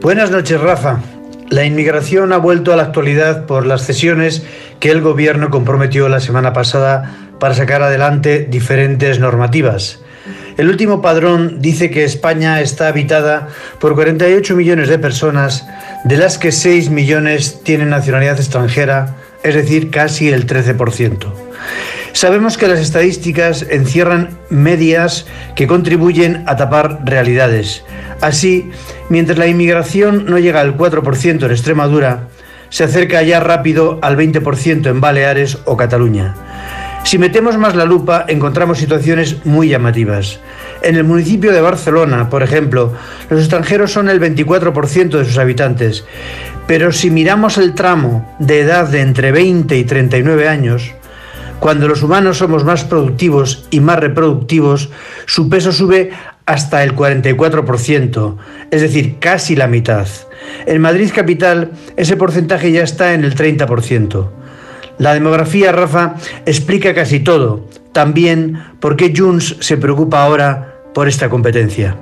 Buenas 0.00 0.30
noches, 0.30 0.60
Rafa. 0.60 1.00
La 1.50 1.64
inmigración 1.64 2.32
ha 2.32 2.36
vuelto 2.36 2.72
a 2.72 2.76
la 2.76 2.84
actualidad 2.84 3.46
por 3.46 3.66
las 3.66 3.84
cesiones 3.84 4.44
que 4.78 4.92
el 4.92 5.00
gobierno 5.00 5.50
comprometió 5.50 6.08
la 6.08 6.20
semana 6.20 6.52
pasada 6.52 7.16
para 7.40 7.54
sacar 7.54 7.82
adelante 7.82 8.46
diferentes 8.48 9.18
normativas. 9.18 9.98
El 10.56 10.68
último 10.68 11.02
padrón 11.02 11.60
dice 11.60 11.90
que 11.90 12.04
España 12.04 12.60
está 12.60 12.86
habitada 12.86 13.48
por 13.80 13.96
48 13.96 14.54
millones 14.54 14.88
de 14.88 15.00
personas, 15.00 15.66
de 16.04 16.16
las 16.16 16.38
que 16.38 16.52
6 16.52 16.90
millones 16.90 17.64
tienen 17.64 17.90
nacionalidad 17.90 18.38
extranjera, 18.38 19.16
es 19.42 19.56
decir, 19.56 19.90
casi 19.90 20.28
el 20.28 20.46
13%. 20.46 21.32
Sabemos 22.12 22.56
que 22.56 22.68
las 22.68 22.80
estadísticas 22.80 23.62
encierran 23.68 24.38
medias 24.48 25.26
que 25.54 25.66
contribuyen 25.66 26.44
a 26.46 26.56
tapar 26.56 27.00
realidades. 27.04 27.84
Así, 28.20 28.70
mientras 29.08 29.38
la 29.38 29.46
inmigración 29.46 30.26
no 30.26 30.38
llega 30.38 30.60
al 30.60 30.76
4% 30.76 31.44
en 31.44 31.50
Extremadura, 31.50 32.28
se 32.70 32.84
acerca 32.84 33.22
ya 33.22 33.40
rápido 33.40 33.98
al 34.02 34.16
20% 34.16 34.86
en 34.86 35.00
Baleares 35.00 35.58
o 35.64 35.76
Cataluña. 35.76 36.34
Si 37.04 37.16
metemos 37.16 37.56
más 37.56 37.74
la 37.74 37.86
lupa, 37.86 38.26
encontramos 38.28 38.78
situaciones 38.78 39.46
muy 39.46 39.68
llamativas. 39.68 40.40
En 40.82 40.96
el 40.96 41.04
municipio 41.04 41.52
de 41.52 41.60
Barcelona, 41.60 42.28
por 42.28 42.42
ejemplo, 42.42 42.92
los 43.30 43.40
extranjeros 43.40 43.92
son 43.92 44.08
el 44.08 44.20
24% 44.20 45.08
de 45.16 45.24
sus 45.24 45.38
habitantes, 45.38 46.04
pero 46.66 46.92
si 46.92 47.10
miramos 47.10 47.56
el 47.56 47.74
tramo 47.74 48.36
de 48.38 48.60
edad 48.60 48.88
de 48.88 49.00
entre 49.00 49.32
20 49.32 49.76
y 49.78 49.84
39 49.84 50.48
años, 50.48 50.92
cuando 51.60 51.88
los 51.88 52.02
humanos 52.02 52.38
somos 52.38 52.64
más 52.64 52.84
productivos 52.84 53.66
y 53.70 53.80
más 53.80 53.98
reproductivos, 53.98 54.90
su 55.26 55.48
peso 55.48 55.72
sube 55.72 56.10
hasta 56.48 56.82
el 56.82 56.96
44%, 56.96 58.36
es 58.70 58.80
decir, 58.80 59.18
casi 59.18 59.54
la 59.54 59.66
mitad. 59.66 60.08
En 60.66 60.80
Madrid 60.80 61.10
capital 61.14 61.72
ese 61.96 62.16
porcentaje 62.16 62.72
ya 62.72 62.82
está 62.82 63.12
en 63.12 63.22
el 63.22 63.36
30%. 63.36 64.30
La 64.96 65.12
demografía, 65.12 65.72
Rafa, 65.72 66.14
explica 66.46 66.94
casi 66.94 67.20
todo. 67.20 67.66
También 67.92 68.62
por 68.80 68.96
qué 68.96 69.12
Junts 69.14 69.56
se 69.60 69.76
preocupa 69.76 70.22
ahora 70.22 70.74
por 70.94 71.06
esta 71.06 71.28
competencia. 71.28 71.96